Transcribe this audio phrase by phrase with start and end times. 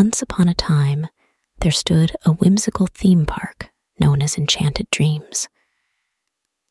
[0.00, 1.06] once upon a time,
[1.60, 5.46] there stood a whimsical theme park known as Enchanted Dreams.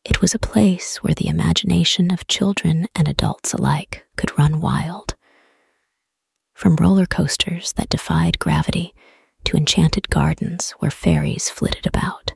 [0.04, 5.14] It was a place where the imagination of children and adults alike could run wild.
[6.54, 8.96] From roller coasters that defied gravity
[9.44, 12.32] to enchanted gardens where fairies flitted about,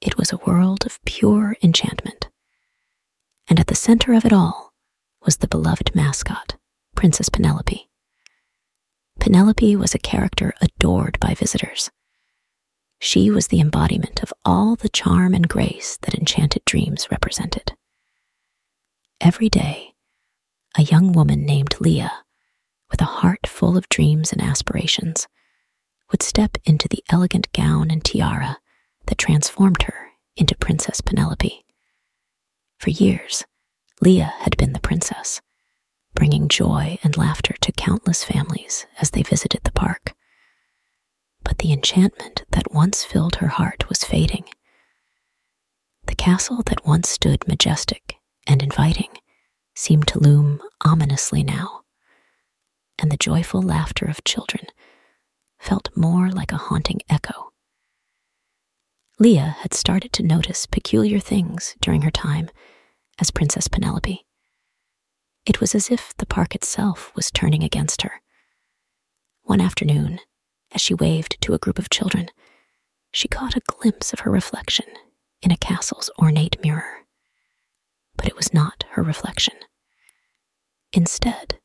[0.00, 2.30] it was a world of pure enchantment.
[3.48, 4.72] And at the center of it all
[5.26, 6.56] was the beloved mascot,
[6.94, 7.85] Princess Penelope.
[9.26, 11.90] Penelope was a character adored by visitors.
[13.00, 17.74] She was the embodiment of all the charm and grace that enchanted dreams represented.
[19.20, 19.94] Every day,
[20.78, 22.12] a young woman named Lia,
[22.88, 25.26] with a heart full of dreams and aspirations,
[26.12, 28.58] would step into the elegant gown and tiara
[29.06, 31.64] that transformed her into Princess Penelope.
[32.78, 33.44] For years,
[34.00, 35.40] Lia had been the princess,
[36.14, 40.12] bringing joy and laughter to countless families as they visited the park.
[41.44, 44.44] But the enchantment that once filled her heart was fading.
[46.06, 49.10] The castle that once stood majestic and inviting
[49.76, 51.82] seemed to loom ominously now,
[52.98, 54.66] and the joyful laughter of children
[55.60, 57.52] felt more like a haunting echo.
[59.20, 62.50] Lia had started to notice peculiar things during her time
[63.20, 64.26] as Princess Penelope.
[65.46, 68.20] It was as if the park itself was turning against her.
[69.44, 70.18] One afternoon,
[70.72, 72.28] as she waved to a group of children,
[73.12, 74.86] she caught a glimpse of her reflection
[75.42, 77.04] in a castle's ornate mirror.
[78.16, 79.54] But it was not her reflection.
[80.92, 81.60] Instead,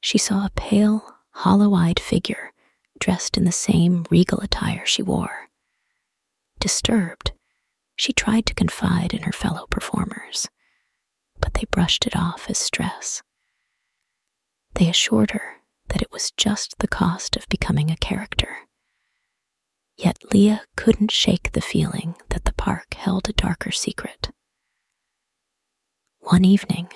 [0.00, 2.52] she saw a pale, hollow eyed figure
[2.98, 5.48] dressed in the same regal attire she wore.
[6.58, 7.32] Disturbed,
[7.94, 10.48] she tried to confide in her fellow performers
[11.42, 13.22] but they brushed it off as stress.
[14.74, 15.56] They assured her
[15.88, 18.56] that it was just the cost of becoming a character.
[19.96, 24.30] Yet Lia couldn't shake the feeling that the park held a darker secret.
[26.20, 26.88] One evening,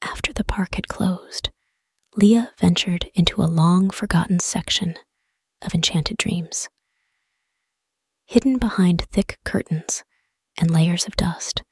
[0.00, 1.50] after the park had closed,
[2.14, 4.94] Lia ventured into a long forgotten section
[5.60, 6.68] of Enchanted Dreams.
[8.24, 10.04] Hidden behind thick curtains
[10.58, 11.62] and layers of dust,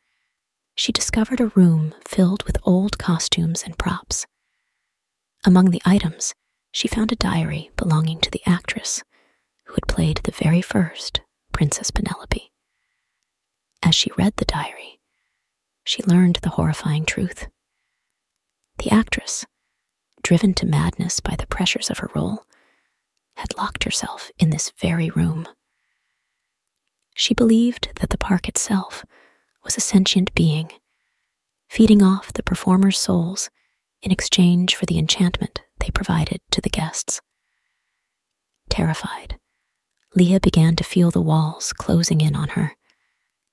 [0.74, 4.26] she discovered a room filled with old costumes and props.
[5.44, 6.34] Among the items,
[6.72, 9.02] she found a diary belonging to the actress
[9.64, 11.20] who had played the very first
[11.52, 12.50] Princess Penelope.
[13.82, 15.00] As she read the diary,
[15.84, 17.46] she learned the horrifying truth.
[18.78, 19.44] The actress,
[20.22, 22.44] driven to madness by the pressures of her role,
[23.36, 25.46] had locked herself in this very room.
[27.14, 29.04] She believed that the park itself
[29.64, 30.70] was a sentient being,
[31.68, 33.50] feeding off the performers' souls
[34.02, 37.20] in exchange for the enchantment they provided to the guests.
[38.68, 39.38] Terrified,
[40.14, 42.76] Lia began to feel the walls closing in on her,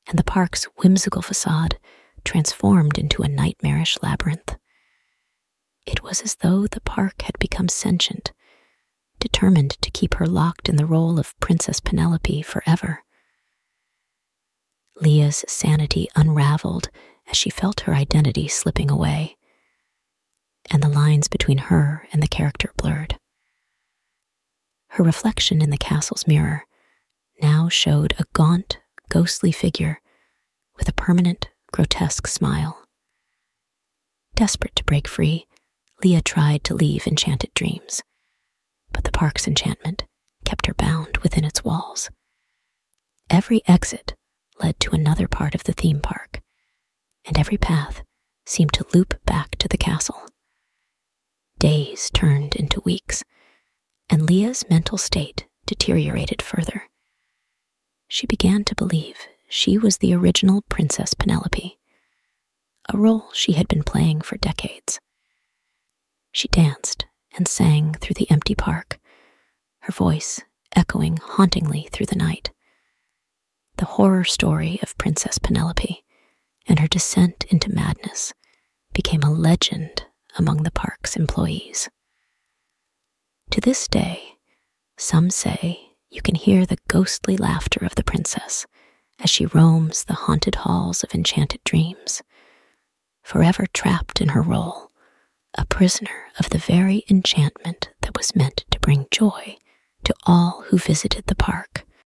[0.07, 1.77] and the park's whimsical facade
[2.23, 4.55] transformed into a nightmarish labyrinth.
[5.85, 8.31] It was as though the park had become sentient,
[9.19, 13.03] determined to keep her locked in the role of Princess Penelope forever.
[15.01, 16.89] Lia's sanity unraveled
[17.27, 19.35] as she felt her identity slipping away,
[20.69, 23.17] and the lines between her and the character blurred.
[24.89, 26.65] Her reflection in the castle's mirror
[27.41, 28.79] now showed a gaunt,
[29.09, 29.99] ghostly figure
[30.77, 32.83] with a permanent, grotesque smile.
[34.35, 35.47] Desperate to break free,
[36.03, 38.03] Lia tried to leave Enchanted Dreams,
[38.91, 40.03] but the park's enchantment
[40.45, 42.09] kept her bound within its walls.
[43.29, 44.15] Every exit
[44.61, 46.41] led to another part of the theme park,
[47.25, 48.03] and every path
[48.45, 50.21] seemed to loop back to the castle.
[51.59, 53.23] Days turned into weeks,
[54.09, 56.83] and Lia's mental state deteriorated further.
[58.07, 61.77] She began to believe she was the original Princess Penelope,
[62.89, 64.99] a role she had been playing for decades.
[66.31, 67.05] She danced
[67.35, 68.99] and sang through the empty park,
[69.81, 70.41] her voice
[70.75, 72.51] echoing hauntingly through the night
[73.81, 76.03] the horror story of Princess Penelope
[76.67, 78.31] and her descent into madness
[78.93, 80.05] became a legend
[80.37, 81.89] among the park's employees.
[83.49, 84.35] To this day,
[84.99, 88.67] some say you can hear the ghostly laughter of the princess
[89.19, 92.21] as she roams the haunted halls of enchanted dreams,
[93.23, 94.91] forever trapped in her role,
[95.57, 99.57] a prisoner of the very enchantment that was meant to bring joy
[100.03, 101.83] to all who visited the park